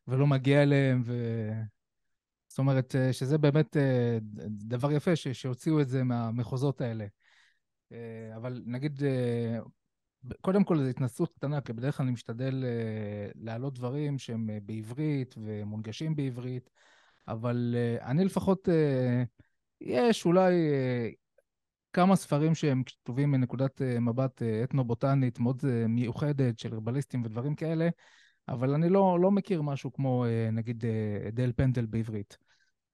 ולא 0.08 0.28
מגיע 0.28 0.64
אליהם, 0.64 1.02
ו... 1.06 1.14
זאת 2.56 2.60
אומרת, 2.60 2.96
אה, 2.96 3.14
שזה 3.14 3.38
באמת 3.38 3.78
אה, 3.78 4.18
דבר 4.50 4.92
יפה 4.92 5.16
שהוציאו 5.16 5.82
את 5.82 5.90
זה 5.90 6.04
מהמחוזות 6.04 6.82
האלה. 6.82 7.06
אה, 7.92 8.36
אבל 8.36 8.62
נגיד, 8.66 9.04
קודם 10.42 10.64
כל 10.64 10.78
זו 10.78 10.90
התנסות 10.90 11.34
קטנה, 11.34 11.62
כי 11.62 11.74
בדרך 11.74 11.98
כלל 11.98 12.04
אני 12.04 12.14
משתדל 12.14 12.64
להעלות 13.36 13.74
דברים 13.74 14.18
שהם 14.18 14.50
בעברית 14.64 15.36
ומונגשים 15.38 16.16
בעברית, 16.16 16.70
אבל 17.28 17.76
אני 18.02 18.26
לפחות, 18.26 18.70
יש 19.82 20.26
אולי 20.26 20.54
כמה 21.96 22.16
ספרים 22.16 22.56
שהם 22.56 22.84
כתובים 22.84 23.32
מנקודת 23.32 23.82
מבט 23.82 24.42
אתנו-בוטנית 24.64 25.40
מאוד 25.40 25.62
מיוחדת 25.90 26.60
של 26.60 26.74
הרבליסטים 26.74 27.24
ודברים 27.26 27.56
כאלה, 27.56 27.90
אבל 28.48 28.74
אני 28.74 28.90
לא, 28.90 29.18
לא 29.22 29.32
מכיר 29.32 29.62
משהו 29.62 29.94
כמו 29.94 30.26
נגיד 30.52 30.84
דל 31.34 31.52
פנדל 31.56 31.86
בעברית. 31.86 32.38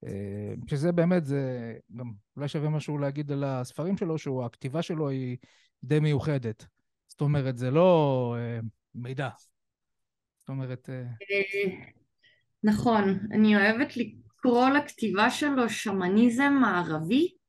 אה, 0.05 0.53
שזה 0.67 0.91
באמת, 0.91 1.25
זה 1.25 1.73
גם 1.95 2.11
אולי 2.35 2.47
שווה 2.47 2.69
משהו 2.69 2.97
להגיד 2.97 3.31
על 3.31 3.43
הספרים 3.43 3.97
שלו, 3.97 4.17
שהכתיבה 4.17 4.81
שלו 4.81 5.09
היא 5.09 5.37
די 5.83 5.99
מיוחדת. 5.99 6.65
זאת 7.07 7.21
אומרת, 7.21 7.57
זה 7.57 7.71
לא 7.71 8.35
אה, 8.37 8.59
מידע. 8.95 9.29
זאת 10.39 10.49
אומרת... 10.49 10.89
אה... 10.89 11.01
אה 11.01 11.91
נכון, 12.63 13.19
אני 13.31 13.55
אוהבת 13.55 13.97
לקרוא 13.97 14.69
לכתיבה 14.69 15.29
שלו 15.29 15.69
שמניזם 15.69 16.53
מערבי. 16.61 17.40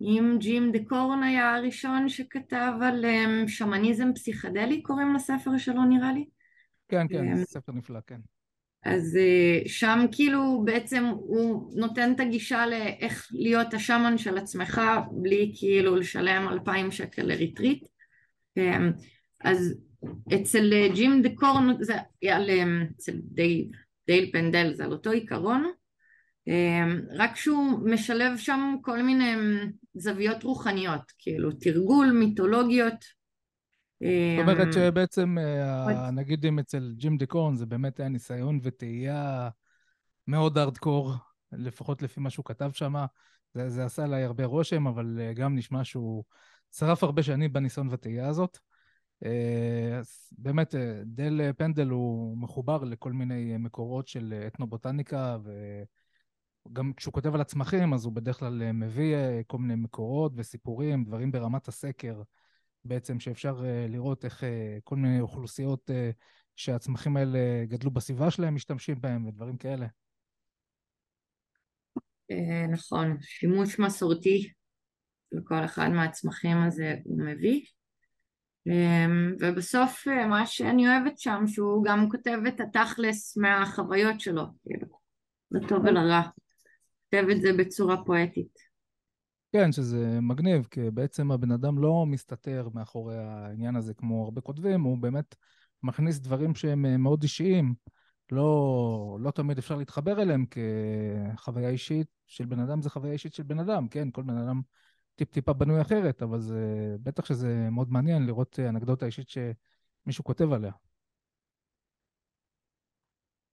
אם 0.00 0.36
ג'ים 0.38 0.72
דה 0.72 0.78
קורן 0.88 1.22
היה 1.22 1.56
הראשון 1.56 2.08
שכתב 2.08 2.72
על 2.82 3.04
שמניזם 3.46 4.14
פסיכדלי, 4.14 4.82
קוראים 4.82 5.14
לספר 5.14 5.58
שלו 5.58 5.84
נראה 5.84 6.12
לי. 6.12 6.24
כן, 6.88 7.08
כן, 7.08 7.44
ספר 7.44 7.72
נפלא, 7.72 7.98
כן. 8.06 8.20
אז 8.84 9.16
אה, 9.16 9.68
שם 9.68 10.06
כאילו 10.12 10.62
בעצם 10.64 11.04
הוא 11.04 11.72
נותן 11.76 12.12
את 12.12 12.20
הגישה 12.20 12.66
לאיך 12.66 13.28
להיות 13.32 13.74
השאמן 13.74 14.18
של 14.18 14.38
עצמך 14.38 14.80
בלי 15.12 15.52
כאילו 15.58 15.96
לשלם 15.96 16.48
אלפיים 16.48 16.90
שקל 16.90 17.22
לריטריט 17.22 17.84
אמ, 18.56 18.92
אז 19.44 19.74
אצל 20.34 20.72
אה, 20.72 20.88
ג'ים 20.94 21.22
דה 21.22 21.28
קורן 21.34 21.82
זה 21.82 21.94
על, 22.30 22.50
אמ, 22.50 22.86
אצל 22.96 23.12
דייל, 23.22 23.68
דייל 24.06 24.30
פנדל 24.32 24.74
זה 24.74 24.84
על 24.84 24.92
אותו 24.92 25.10
עיקרון 25.10 25.64
אמ, 25.64 25.70
רק 27.16 27.36
שהוא 27.36 27.88
משלב 27.90 28.36
שם 28.36 28.76
כל 28.82 29.02
מיני 29.02 29.34
זוויות 29.94 30.42
רוחניות 30.42 31.12
כאילו 31.18 31.52
תרגול 31.52 32.10
מיתולוגיות 32.12 33.04
זאת 34.00 34.42
אומרת 34.42 34.66
אמ, 34.66 34.72
שבעצם, 34.72 35.36
אה, 35.38 36.10
נגיד 36.10 36.46
אם 36.46 36.58
אצל 36.58 36.92
ג'ים 36.96 37.16
דקורן 37.16 37.56
זה 37.56 37.66
באמת 37.66 38.00
היה 38.00 38.08
ניסיון 38.08 38.60
וטעייה 38.62 39.48
מאוד 40.26 40.58
ארדקור, 40.58 41.14
לפחות 41.52 42.02
לפי 42.02 42.20
מה 42.20 42.30
שהוא 42.30 42.44
כתב 42.44 42.70
שם. 42.74 42.94
זה, 43.54 43.68
זה 43.68 43.84
עשה 43.84 44.04
עליי 44.04 44.24
הרבה 44.24 44.44
רושם, 44.44 44.86
אבל 44.86 45.18
אה, 45.20 45.32
גם 45.32 45.56
נשמע 45.56 45.84
שהוא 45.84 46.24
שרף 46.76 47.04
הרבה 47.04 47.22
שנים 47.22 47.52
בניסיון 47.52 47.88
וטעייה 47.90 48.28
הזאת. 48.28 48.58
אה, 49.24 49.98
אז 49.98 50.32
באמת, 50.38 50.74
דל 51.04 51.52
פנדל 51.56 51.88
הוא 51.88 52.38
מחובר 52.38 52.84
לכל 52.84 53.12
מיני 53.12 53.56
מקורות 53.58 54.08
של 54.08 54.44
אתנובוטניקה, 54.46 55.36
וגם 56.68 56.92
כשהוא 56.96 57.14
כותב 57.14 57.34
על 57.34 57.40
הצמחים, 57.40 57.94
אז 57.94 58.04
הוא 58.04 58.12
בדרך 58.12 58.38
כלל 58.38 58.72
מביא 58.72 59.16
כל 59.46 59.58
מיני 59.58 59.74
מקורות 59.74 60.32
וסיפורים, 60.36 61.04
דברים 61.04 61.32
ברמת 61.32 61.68
הסקר. 61.68 62.22
בעצם, 62.84 63.20
שאפשר 63.20 63.64
אה, 63.64 63.86
לראות 63.88 64.24
איך 64.24 64.44
אה, 64.44 64.78
כל 64.84 64.96
מיני 64.96 65.20
אוכלוסיות 65.20 65.90
אה, 65.90 66.10
שהצמחים 66.56 67.16
האלה 67.16 67.64
גדלו 67.68 67.90
בסביבה 67.90 68.30
שלהם 68.30 68.54
משתמשים 68.54 69.00
בהם 69.00 69.26
ודברים 69.26 69.56
כאלה. 69.56 69.86
נכון, 72.70 73.16
שימוש 73.20 73.78
מסורתי 73.78 74.52
לכל 75.32 75.64
אחד 75.64 75.88
מהצמחים 75.88 76.56
הזה 76.56 76.94
הוא 77.04 77.22
מביא. 77.24 77.64
ובסוף 79.40 80.06
מה 80.28 80.46
שאני 80.46 80.88
אוהבת 80.88 81.18
שם 81.18 81.42
שהוא 81.46 81.84
גם 81.84 82.10
כותב 82.10 82.38
את 82.48 82.60
התכלס 82.60 83.36
מהחוויות 83.36 84.20
שלו, 84.20 84.42
כאילו, 84.62 84.86
לטוב 85.50 85.84
ולרע. 85.84 86.22
כותב 87.10 87.26
את 87.30 87.40
זה 87.40 87.52
בצורה 87.52 88.04
פואטית. 88.04 88.58
כן, 89.52 89.72
שזה 89.72 90.20
מגניב, 90.22 90.68
כי 90.70 90.90
בעצם 90.90 91.30
הבן 91.30 91.50
אדם 91.50 91.78
לא 91.78 92.06
מסתתר 92.06 92.68
מאחורי 92.74 93.16
העניין 93.18 93.76
הזה 93.76 93.94
כמו 93.94 94.24
הרבה 94.24 94.40
כותבים, 94.40 94.82
הוא 94.82 94.98
באמת 94.98 95.34
מכניס 95.82 96.18
דברים 96.18 96.54
שהם 96.54 96.86
אה, 96.86 96.96
מאוד 96.96 97.22
אישיים. 97.22 97.74
לא, 98.32 99.18
לא 99.20 99.30
תמיד 99.30 99.58
אפשר 99.58 99.76
להתחבר 99.76 100.22
אליהם 100.22 100.44
כחוויה 100.46 101.68
אישית 101.68 102.06
של 102.26 102.46
בן 102.46 102.60
אדם, 102.60 102.82
זה 102.82 102.90
חוויה 102.90 103.12
אישית 103.12 103.34
של 103.34 103.42
בן 103.42 103.58
אדם, 103.58 103.88
כן, 103.88 104.10
כל 104.10 104.22
בן 104.22 104.36
אדם 104.36 104.60
טיפ-טיפה 105.16 105.52
בנוי 105.52 105.80
אחרת, 105.80 106.22
אבל 106.22 106.40
זה, 106.40 106.96
בטח 107.02 107.24
שזה 107.24 107.68
מאוד 107.70 107.92
מעניין 107.92 108.26
לראות 108.26 108.58
אנקדוטה 108.58 109.06
אישית 109.06 109.28
שמישהו 109.28 110.24
כותב 110.24 110.52
עליה. 110.52 110.72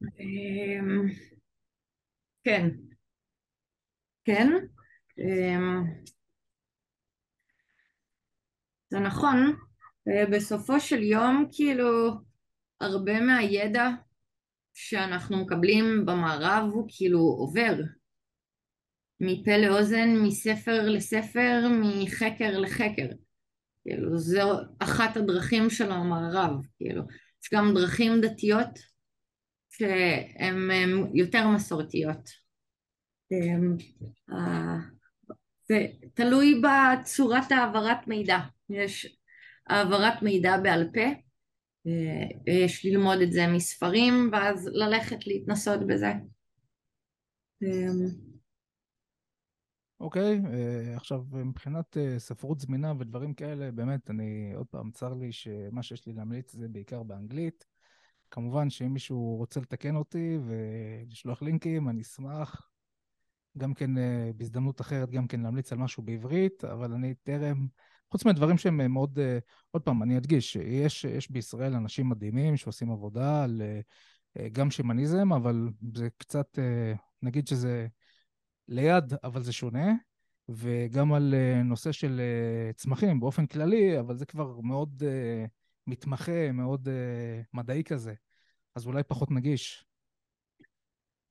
אמ, 0.01 1.07
כן. 2.43 2.69
כן. 4.27 4.47
אמ, 5.19 5.83
זה 8.89 8.99
נכון, 8.99 9.55
בסופו 10.31 10.79
של 10.79 11.03
יום 11.03 11.45
כאילו 11.51 12.09
הרבה 12.81 13.19
מהידע 13.21 13.89
שאנחנו 14.73 15.37
מקבלים 15.37 16.05
במערב 16.05 16.63
הוא 16.73 16.85
כאילו 16.89 17.19
עובר 17.19 17.73
מפה 19.19 19.57
לאוזן, 19.57 20.09
מספר 20.23 20.89
לספר, 20.89 21.67
מחקר 21.81 22.59
לחקר. 22.59 23.07
כאילו, 23.81 24.17
זו 24.17 24.51
אחת 24.79 25.17
הדרכים 25.17 25.69
של 25.69 25.91
המערב, 25.91 26.51
כאילו. 26.77 27.03
יש 27.43 27.49
גם 27.53 27.73
דרכים 27.73 28.21
דתיות 28.21 28.79
שהן 29.69 30.69
יותר 31.13 31.47
מסורתיות. 31.47 32.46
אמ, 33.31 33.77
זה 35.69 35.85
תלוי 36.13 36.61
בצורת 36.61 37.51
העברת 37.51 38.07
מידע. 38.07 38.37
יש 38.69 39.17
העברת 39.67 40.21
מידע 40.21 40.57
בעל 40.57 40.89
פה, 40.93 41.01
אה, 41.87 42.53
יש 42.65 42.85
ללמוד 42.85 43.21
את 43.21 43.31
זה 43.31 43.47
מספרים 43.47 44.29
ואז 44.31 44.69
ללכת 44.73 45.27
להתנסות 45.27 45.79
בזה. 45.87 46.13
אוקיי, 49.99 50.41
okay, 50.43 50.47
אה, 50.53 50.95
עכשיו 50.95 51.23
מבחינת 51.31 51.97
אה, 51.97 52.19
ספרות 52.19 52.59
זמינה 52.59 52.93
ודברים 52.99 53.33
כאלה, 53.33 53.71
באמת, 53.71 54.09
אני, 54.09 54.51
עוד 54.55 54.67
פעם, 54.67 54.91
צר 54.91 55.13
לי 55.13 55.31
שמה 55.31 55.83
שיש 55.83 56.05
לי 56.05 56.13
להמליץ 56.13 56.51
זה 56.51 56.67
בעיקר 56.67 57.03
באנגלית. 57.03 57.65
כמובן 58.31 58.69
שאם 58.69 58.93
מישהו 58.93 59.35
רוצה 59.35 59.59
לתקן 59.59 59.95
אותי 59.95 60.37
ולשלוח 60.47 61.41
לינקים, 61.41 61.89
אני 61.89 62.01
אשמח. 62.01 62.69
גם 63.57 63.73
כן 63.73 63.97
אה, 63.97 64.31
בהזדמנות 64.35 64.81
אחרת 64.81 65.11
גם 65.11 65.27
כן 65.27 65.41
להמליץ 65.41 65.71
על 65.71 65.77
משהו 65.77 66.03
בעברית, 66.03 66.65
אבל 66.65 66.93
אני 66.93 67.13
טרם, 67.23 67.67
חוץ 68.11 68.25
מהדברים 68.25 68.57
שהם 68.57 68.81
אה, 68.81 68.87
מאוד, 68.87 69.19
אה, 69.19 69.39
עוד 69.71 69.81
פעם, 69.81 70.03
אני 70.03 70.17
אדגיש, 70.17 70.55
יש, 70.55 71.03
יש 71.03 71.31
בישראל 71.31 71.73
אנשים 71.73 72.09
מדהימים 72.09 72.57
שעושים 72.57 72.91
עבודה 72.91 73.43
על 73.43 73.61
גם 74.51 74.71
שמניזם, 74.71 75.33
אבל 75.33 75.69
זה 75.95 76.07
קצת, 76.17 76.59
נגיד 77.21 77.47
שזה 77.47 77.87
ליד, 78.67 79.13
אבל 79.23 79.43
זה 79.43 79.53
שונה, 79.53 79.93
וגם 80.49 81.13
על 81.13 81.33
נושא 81.63 81.91
של 81.91 82.21
צמחים 82.75 83.19
באופן 83.19 83.45
כללי, 83.45 83.99
אבל 83.99 84.17
זה 84.17 84.25
כבר 84.25 84.59
מאוד 84.61 85.03
מתמחה, 85.87 86.51
מאוד 86.51 86.87
מדעי 87.53 87.83
כזה, 87.83 88.13
אז 88.75 88.87
אולי 88.87 89.03
פחות 89.03 89.31
נגיש. 89.31 89.86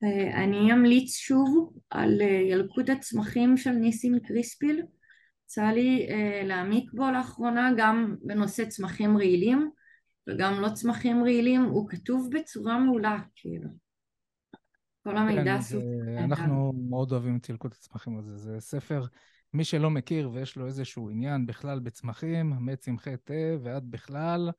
אה, 0.03 0.43
אני 0.43 0.73
אמליץ 0.73 1.15
שוב 1.15 1.73
על 1.89 2.21
אה, 2.21 2.27
ילקוט 2.27 2.89
הצמחים 2.89 3.57
של 3.57 3.71
ניסים 3.71 4.19
קריספיל. 4.19 4.83
יצא 5.45 5.63
לי 5.63 6.07
אה, 6.09 6.41
להעמיק 6.43 6.91
בו 6.93 7.11
לאחרונה 7.11 7.71
גם 7.77 8.15
בנושא 8.21 8.65
צמחים 8.65 9.17
רעילים 9.17 9.71
וגם 10.29 10.61
לא 10.61 10.69
צמחים 10.69 11.23
רעילים, 11.23 11.63
הוא 11.63 11.89
כתוב 11.89 12.29
בצורה 12.31 12.79
מעולה, 12.79 13.19
כאילו. 13.35 13.69
כל 15.03 15.17
המידע 15.17 15.55
כן, 15.55 15.61
סוג... 15.61 15.83
אנחנו 16.17 16.73
מאוד 16.89 17.11
אוהבים 17.11 17.37
את 17.37 17.49
ילקוט 17.49 17.73
הצמחים 17.73 18.17
הזה. 18.17 18.37
זה 18.37 18.59
ספר, 18.59 19.05
מי 19.53 19.63
שלא 19.63 19.89
מכיר 19.89 20.29
ויש 20.33 20.55
לו 20.55 20.65
איזשהו 20.65 21.09
עניין 21.09 21.45
בכלל 21.45 21.79
בצמחים, 21.79 22.53
מצמחי 22.59 23.17
תה 23.23 23.33
ועד 23.63 23.91
בכלל, 23.91 24.51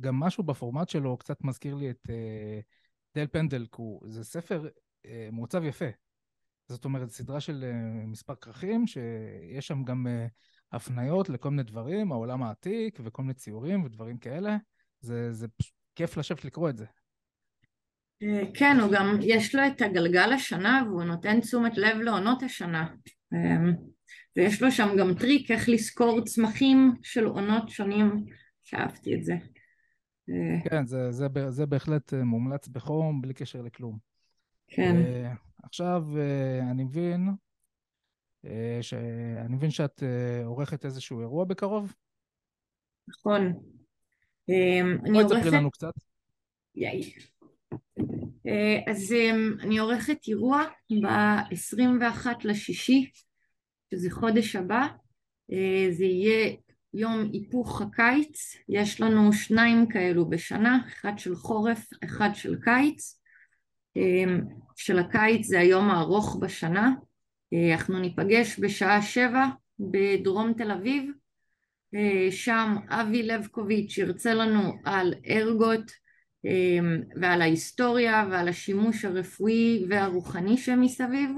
גם 0.00 0.20
משהו 0.20 0.44
בפורמט 0.44 0.88
שלו 0.88 1.16
קצת 1.16 1.44
מזכיר 1.44 1.74
לי 1.74 1.90
את... 1.90 2.08
דל 3.14 3.26
פנדל, 3.26 3.66
זה 4.04 4.24
ספר 4.24 4.68
אה, 5.06 5.28
מעוצב 5.32 5.64
יפה. 5.64 5.88
זאת 6.68 6.84
אומרת, 6.84 7.10
סדרה 7.10 7.40
של 7.40 7.64
uh, 7.64 8.06
מספר 8.06 8.34
כרכים, 8.34 8.86
שיש 8.86 9.66
שם 9.66 9.84
גם 9.84 10.06
uh, 10.06 10.30
הפניות 10.76 11.28
לכל 11.28 11.50
מיני 11.50 11.62
דברים, 11.62 12.12
העולם 12.12 12.42
העתיק 12.42 12.98
וכל 13.04 13.22
מיני 13.22 13.34
ציורים 13.34 13.84
ודברים 13.84 14.18
כאלה. 14.18 14.56
זה, 15.00 15.32
זה 15.32 15.48
פשוט 15.48 15.74
כיף 15.94 16.16
לשבת 16.16 16.44
לקרוא 16.44 16.70
את 16.70 16.76
זה. 16.76 16.84
אה, 18.22 18.42
כן, 18.54 18.76
הוא 18.80 18.92
גם, 18.92 19.18
יש 19.22 19.54
לו 19.54 19.62
את 19.66 19.82
הגלגל 19.82 20.32
השנה 20.32 20.82
והוא 20.86 21.04
נותן 21.04 21.40
תשומת 21.40 21.76
לב 21.76 21.96
לעונות 21.96 22.42
השנה. 22.42 22.86
ויש 24.36 24.62
לו 24.62 24.72
שם 24.72 24.96
גם 24.98 25.14
טריק 25.14 25.50
איך 25.50 25.68
לזכור 25.68 26.24
צמחים 26.24 26.92
של 27.02 27.24
עונות 27.24 27.68
שונים, 27.68 28.24
שאהבתי 28.62 29.14
את 29.14 29.24
זה. 29.24 29.34
כן, 30.64 30.86
זה, 30.86 31.12
זה, 31.12 31.26
זה 31.48 31.66
בהחלט 31.66 32.14
מומלץ 32.14 32.68
בחום, 32.68 33.22
בלי 33.22 33.34
קשר 33.34 33.62
לכלום. 33.62 33.98
כן. 34.68 34.96
עכשיו, 35.62 36.04
אני 36.70 36.84
מבין 36.84 37.28
אה, 38.46 38.78
שאני 38.82 39.54
מבין 39.54 39.70
שאת 39.70 40.02
אה, 40.02 40.46
עורכת 40.46 40.84
איזשהו 40.84 41.20
אירוע 41.20 41.44
בקרוב? 41.44 41.94
נכון. 43.08 43.52
אמ, 44.48 44.98
בואי 45.12 45.24
תספרי 45.24 45.50
לנו 45.50 45.70
קצת. 45.70 45.92
יאי. 46.74 47.12
אה, 48.46 48.92
אז 48.92 49.12
אמ, 49.12 49.56
אני 49.60 49.78
עורכת 49.78 50.18
אירוע 50.28 50.62
ב-21 50.90 52.26
לשישי, 52.44 53.10
שזה 53.90 54.10
חודש 54.10 54.56
הבא. 54.56 54.86
זה 55.90 56.04
יהיה 56.04 56.56
יום 56.94 57.30
היפוך 57.32 57.82
הקיץ, 57.82 58.56
יש 58.68 59.00
לנו 59.00 59.32
שניים 59.32 59.86
כאלו 59.88 60.28
בשנה, 60.28 60.78
אחד 60.88 61.18
של 61.18 61.34
חורף, 61.34 61.88
אחד 62.04 62.30
של 62.34 62.56
קיץ. 62.64 63.20
אמ, 63.96 64.40
של 64.76 64.98
הקיץ 64.98 65.46
זה 65.46 65.60
היום 65.60 65.90
הארוך 65.90 66.36
בשנה, 66.40 66.92
אה, 67.52 67.72
אנחנו 67.74 68.00
ניפגש 68.00 68.60
בשעה 68.60 69.02
שבע 69.02 69.46
בדרום 69.78 70.52
תל 70.52 70.70
אביב, 70.70 71.10
אה, 71.94 72.28
שם 72.30 72.76
אבי 72.88 73.22
לבקוביץ' 73.22 73.98
ירצה 73.98 74.34
לנו 74.34 74.72
על 74.84 75.14
ארגות 75.28 75.90
אה, 76.46 76.78
ועל 77.20 77.42
ההיסטוריה 77.42 78.26
ועל 78.30 78.48
השימוש 78.48 79.04
הרפואי 79.04 79.86
והרוחני 79.88 80.56
שמסביב. 80.56 81.30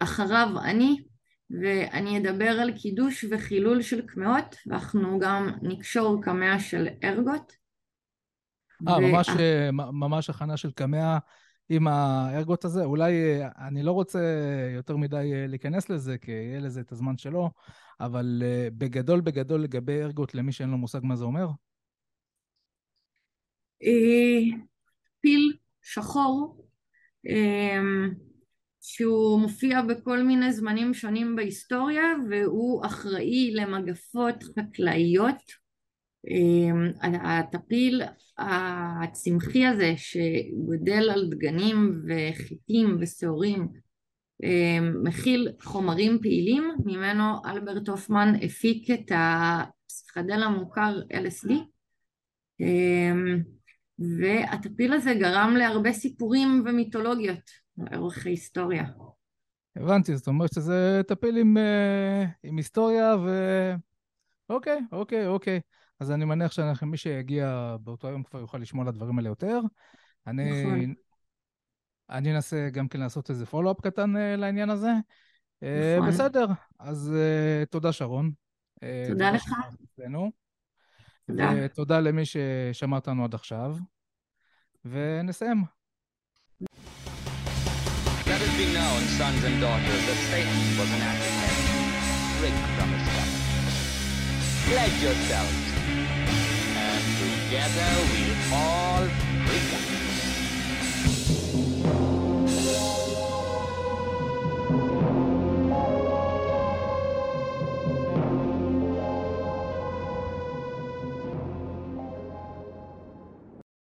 אחריו 0.00 0.48
אני, 0.64 0.96
ואני 1.50 2.18
אדבר 2.18 2.50
על 2.50 2.72
קידוש 2.78 3.24
וחילול 3.30 3.82
של 3.82 4.06
קמעות, 4.06 4.56
ואנחנו 4.66 5.18
גם 5.18 5.50
נקשור 5.62 6.22
קמע 6.22 6.58
של 6.58 6.88
ארגות. 7.04 7.52
אה, 8.88 9.00
ממש, 9.00 9.28
ממש 9.72 10.30
הכנה 10.30 10.56
של 10.56 10.70
קמע 10.70 11.18
עם 11.70 11.88
הארגות 11.88 12.64
הזה. 12.64 12.84
אולי 12.84 13.12
אה, 13.12 13.48
אני 13.68 13.82
לא 13.82 13.92
רוצה 13.92 14.20
יותר 14.74 14.96
מדי 14.96 15.30
אה, 15.34 15.46
להיכנס 15.46 15.90
לזה, 15.90 16.18
כי 16.18 16.30
יהיה 16.30 16.60
לזה 16.60 16.80
את 16.80 16.92
הזמן 16.92 17.16
שלו, 17.16 17.50
אבל 18.00 18.42
אה, 18.44 18.68
בגדול 18.78 19.20
בגדול 19.20 19.62
לגבי 19.62 20.02
ארגות, 20.02 20.34
למי 20.34 20.52
שאין 20.52 20.70
לו 20.70 20.78
מושג 20.78 21.00
מה 21.02 21.16
זה 21.16 21.24
אומר? 21.24 21.46
פיל 25.20 25.56
שחור, 25.82 26.66
שהוא 28.80 29.40
מופיע 29.40 29.82
בכל 29.82 30.22
מיני 30.22 30.52
זמנים 30.52 30.94
שונים 30.94 31.36
בהיסטוריה, 31.36 32.04
והוא 32.30 32.86
אחראי 32.86 33.50
למגפות 33.54 34.42
חקלאיות. 34.42 35.60
אמ, 36.28 36.90
הטפיל 37.02 38.02
הצמחי 38.38 39.66
הזה 39.66 39.94
שגודל 39.96 41.10
על 41.10 41.30
דגנים 41.30 42.02
וחיטים 42.08 42.96
ושעורים 43.00 43.68
אמ, 44.42 44.94
מכיל 45.02 45.48
חומרים 45.62 46.18
פעילים, 46.22 46.72
ממנו 46.84 47.24
אלברט 47.46 47.88
הופמן 47.88 48.34
הפיק 48.42 48.90
את 48.90 49.12
הפסיכדל 49.14 50.42
המוכר 50.42 51.00
LSD 51.12 51.52
אמ, 52.60 53.42
והטפיל 53.98 54.92
הזה 54.92 55.14
גרם 55.14 55.54
להרבה 55.58 55.92
סיפורים 55.92 56.62
ומיתולוגיות 56.66 57.59
לאורך 57.90 58.26
ההיסטוריה. 58.26 58.84
הבנתי, 59.76 60.16
זאת 60.16 60.26
אומרת 60.26 60.52
שזה 60.54 61.00
טפיל 61.08 61.36
עם, 61.36 61.56
אה, 61.56 62.24
עם 62.42 62.56
היסטוריה 62.56 63.16
ו... 63.16 63.30
אוקיי, 64.48 64.80
אוקיי, 64.92 65.26
אוקיי. 65.26 65.60
אז 66.00 66.10
אני 66.10 66.24
מניח 66.24 66.52
שמי 66.52 66.96
שיגיע 66.96 67.76
באותו 67.80 68.08
יום 68.08 68.22
כבר 68.22 68.40
יוכל 68.40 68.58
לשמוע 68.58 68.82
על 68.82 68.88
הדברים 68.88 69.18
האלה 69.18 69.28
יותר. 69.28 69.60
אני, 70.26 70.62
נכון. 70.62 70.94
אני 72.10 72.34
אנסה 72.34 72.68
גם 72.72 72.88
כן 72.88 73.00
לעשות 73.00 73.30
איזה 73.30 73.46
פולו-אפ 73.46 73.80
קטן 73.80 74.16
uh, 74.16 74.36
לעניין 74.36 74.70
הזה. 74.70 74.92
אה, 75.62 75.96
נכון. 75.98 76.10
בסדר, 76.10 76.46
אז 76.78 77.14
תודה 77.70 77.92
שרון. 77.92 78.30
תודה 79.08 79.30
לך. 79.30 79.44
תודה. 81.26 81.50
ותודה 81.56 82.00
למי 82.00 82.22
ששמע 82.24 82.96
אותנו 82.96 83.24
עד 83.24 83.34
עכשיו. 83.34 83.76
ונסיים. 84.84 85.64
Be 88.60 88.66
known, 88.74 89.00
Sons 89.16 89.42
and 89.42 89.58
Daughters, 89.58 90.04
that 90.04 90.16
Satan 90.28 90.52
was 90.78 90.92
an 90.92 91.00
active 91.00 91.32
head. 91.40 91.56
Drink 92.40 92.56
from 92.76 92.92
his 92.92 93.08
cup. 93.08 93.28
Pledge 94.68 95.00
yourselves. 95.00 95.64
And 96.76 97.04
together 97.24 97.90
we'll 98.12 98.36
all 98.52 99.08
drink 99.46 99.68
up. 102.12 102.19